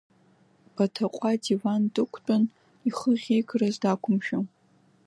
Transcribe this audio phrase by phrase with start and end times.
[0.75, 2.43] Баҭаҟәа адиван дықәтәан,
[2.87, 4.39] ихы ахьигарыз дақәымшәо.